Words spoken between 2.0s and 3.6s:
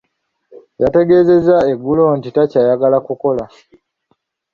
nti takyayagala kukola.